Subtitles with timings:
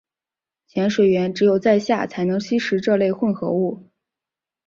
[0.65, 3.91] 潜水员只有在下才能吸入这类混合物。